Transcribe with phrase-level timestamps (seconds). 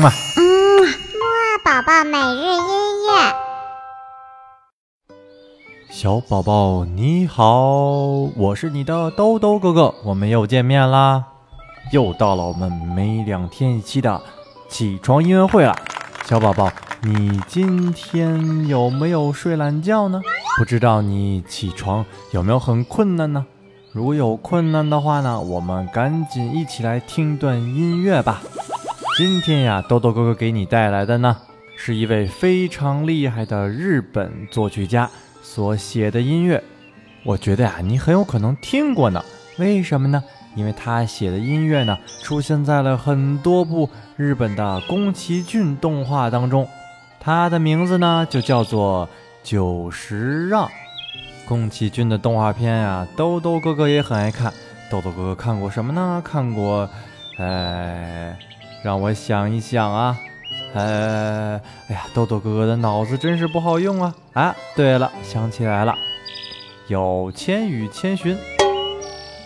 [0.00, 0.42] 嗯嘛，嗯，
[0.82, 3.12] 木二宝宝每日音乐。
[5.90, 7.66] 小宝宝你好，
[8.34, 11.22] 我是你的兜兜哥哥，我们又见面啦，
[11.92, 14.22] 又到了我们每两天一期的
[14.70, 15.76] 起床音乐会了。
[16.24, 16.72] 小宝宝，
[17.02, 20.22] 你今天有没有睡懒觉呢？
[20.56, 23.44] 不知道你起床有没有很困难呢？
[23.92, 28.40] 如果有困难的话呢，我们赶紧一起来听段音乐吧。
[29.16, 31.36] 今天呀，豆豆哥哥给你带来的呢，
[31.76, 35.10] 是一位非常厉害的日本作曲家
[35.42, 36.62] 所写的音乐。
[37.24, 39.22] 我觉得呀，你很有可能听过呢。
[39.58, 40.22] 为什么呢？
[40.54, 46.66] 因为他写的音乐呢，出现在了很多部日本的宫崎骏动画当中。
[47.18, 49.08] 他的名字呢，就叫做
[49.42, 50.70] 久石让。
[51.44, 54.52] 宫崎骏的动画片呀，豆豆哥哥也很爱看。
[54.90, 56.22] 豆豆哥哥看过什么呢？
[56.24, 56.88] 看过，
[57.36, 58.34] 呃，
[58.82, 60.18] 让我想一想啊，
[60.72, 64.14] 呃，哎呀，豆豆哥哥的脑子真是不好用啊！
[64.32, 65.94] 啊，对了，想起来了，
[66.88, 68.34] 有《千与千寻》。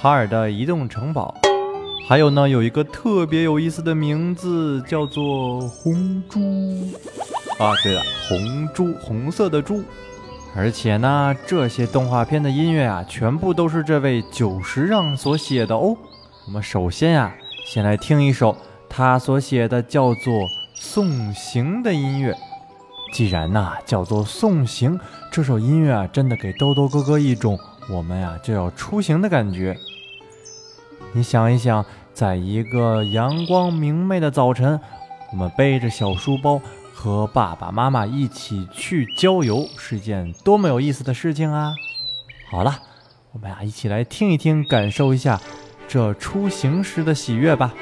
[0.00, 1.34] 哈尔的移动城堡，
[2.08, 6.40] 还有呢，有一个特别有意思的名字，叫做红猪。
[7.58, 9.82] 啊，对了，红猪，红色的猪。
[10.54, 15.96] 而且呢，这些动画片的音乐啊，全部都是这位久石让所写的哦。
[16.46, 17.34] 我们首先啊，
[17.66, 18.56] 先来听一首
[18.88, 20.34] 他所写的叫做
[20.74, 22.34] 《送行》的音乐。
[23.12, 24.98] 既然呐叫做《送行》，
[25.30, 29.76] 这首音乐啊，真的给兜兜哥哥一种我们呀就要出行的感觉。
[31.12, 34.78] 你想一想，在一个阳光明媚的早晨，
[35.30, 36.60] 我们背着小书包
[36.92, 41.72] 和爸爸妈妈一起去郊游，是件多么有意思的事情啊！
[42.50, 42.78] 好了，
[43.32, 45.40] 我们呀一起来听一听，感受一下
[45.88, 47.72] 这出行时的喜悦吧。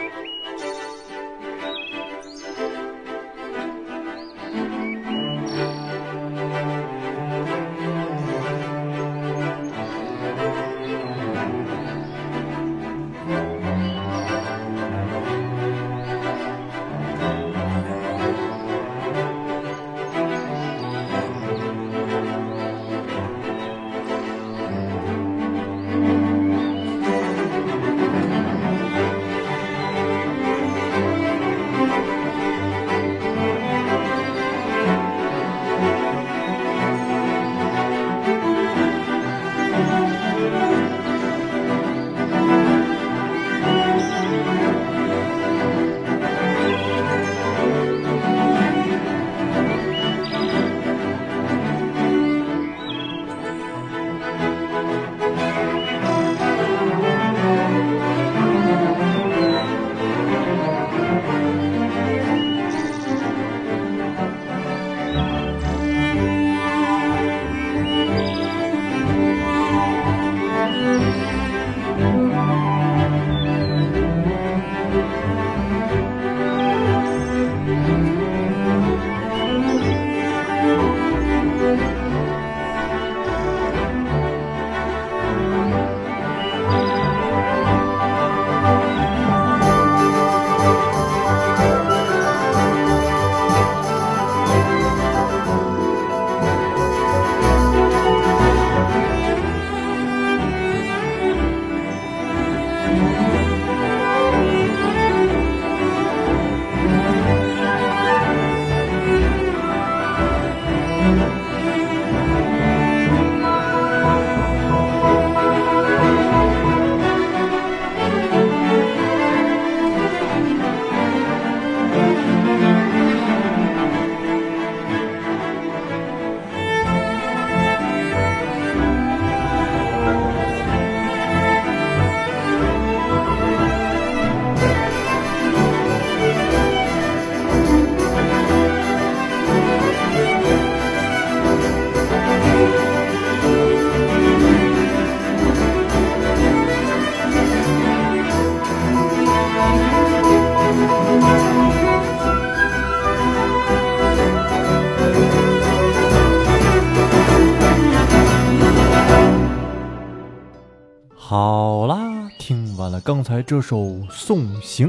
[162.38, 163.78] 听完了刚才这首
[164.10, 164.88] 《送行》，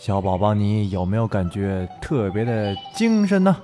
[0.00, 3.56] 小宝宝你有没有感觉特别的精神呢？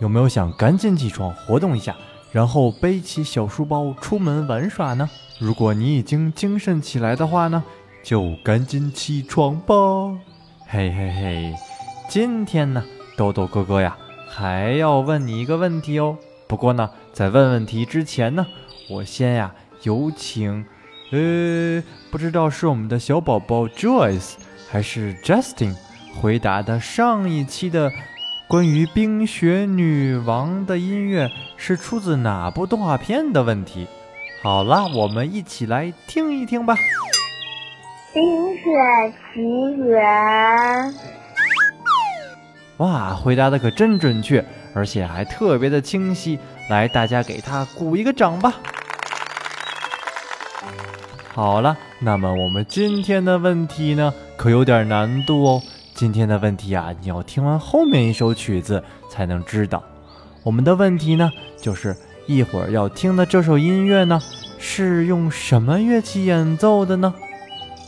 [0.00, 1.96] 有没有想赶紧起床活动一下，
[2.32, 5.08] 然后背起小书包出门玩耍呢？
[5.38, 7.62] 如果你已经精神起来的话呢，
[8.02, 9.74] 就赶紧起床吧！
[10.66, 11.54] 嘿嘿嘿，
[12.08, 12.84] 今天呢，
[13.16, 13.96] 豆豆哥哥呀，
[14.28, 16.16] 还要问你一个问题哦。
[16.46, 18.46] 不过呢，在问问题之前呢，
[18.88, 19.52] 我先呀，
[19.82, 20.64] 有请，
[21.10, 24.34] 呃，不知道是我们的小宝宝 Joyce
[24.68, 25.74] 还是 Justin
[26.20, 27.90] 回答的上一期的
[28.46, 33.86] 关于冰雪女王的音乐是出自哪部动画片的问题。
[34.42, 36.76] 好啦，我们一起来听一听吧。
[38.12, 38.62] 冰雪
[39.32, 39.42] 奇
[39.82, 40.94] 缘。
[42.78, 44.44] 哇，回答的可真准确，
[44.74, 46.38] 而且还特别的清晰。
[46.68, 48.54] 来，大家给他鼓一个掌吧。
[51.38, 55.62] 好了，那么我们今天的问题呢，可有点难度哦。
[55.94, 59.80] 今天的问题啊，你要听完后面一首曲子才能知道。
[60.42, 61.96] 我们的问题呢，就是
[62.26, 64.20] 一会儿要听的这首音乐呢，
[64.58, 67.14] 是用什么乐器演奏的呢？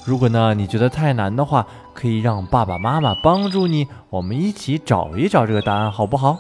[0.05, 6.39] 如果呢你觉得太难的话，可以让爸爸妈妈帮助你，我们一起找一找这个答案，好不好？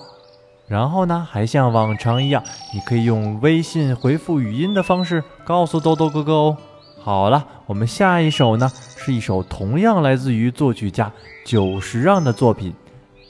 [0.68, 2.40] 然后呢，还像往常一样，
[2.72, 6.56] 你可以用微信回复语音的方式告诉豆豆哥哥哦。
[7.02, 11.11] 好了，我们下一首呢，是一首同样来自于作曲家
[11.47, 12.75] 久石让的作品，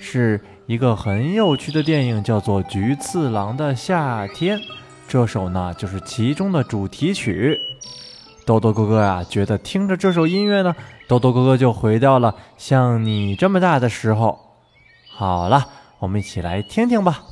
[0.01, 4.59] 是一个很有趣的电影，叫做《菊次郎的夏天》。
[5.07, 7.57] 这首呢，就是其中的主题曲。
[8.45, 10.75] 豆豆哥哥呀，觉得听着这首音乐呢，
[11.07, 14.37] 豆豆哥哥就回到了像你这么大的时候。
[15.09, 15.65] 好了，
[16.01, 17.23] 我们一起来听听吧。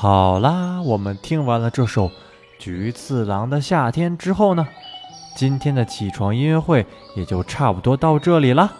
[0.00, 2.06] 好啦，我们听完了这首
[2.56, 4.64] 《菊次郎的夏天》之后呢，
[5.34, 6.86] 今天的起床音乐会
[7.16, 8.72] 也就差不多到这里了。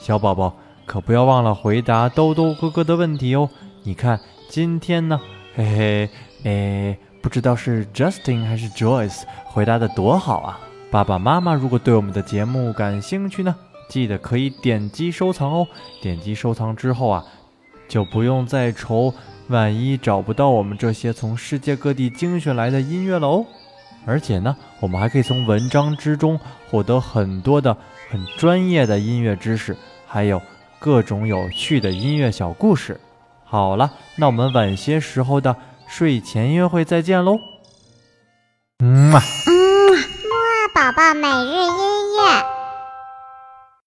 [0.00, 0.52] 小宝宝
[0.84, 3.48] 可不要忘了回答兜兜哥哥的问题哦。
[3.84, 4.18] 你看
[4.50, 5.20] 今天呢，
[5.54, 6.10] 嘿嘿，
[6.42, 10.58] 诶，不知道是 Justin 还是 Joyce 回答的多好啊！
[10.90, 13.54] 爸爸妈妈如果对我们的节目感兴趣呢，
[13.88, 15.68] 记得可以点击收藏哦。
[16.02, 17.24] 点击收藏之后啊，
[17.86, 19.14] 就不用再愁。
[19.48, 23.46] 万一找不到我们这些从世界各地精选来的音乐了哦，
[24.06, 26.38] 而且呢，我们还可以从文章之中
[26.70, 27.76] 获得很多的
[28.10, 29.76] 很专业的音乐知识，
[30.06, 30.40] 还有
[30.78, 33.00] 各种有趣的音乐小故事。
[33.44, 35.56] 好了，那我们晚些时候的
[35.88, 37.38] 睡前音乐会再见喽。
[38.80, 42.57] 嗯啊，嗯啊，木宝宝每日音乐。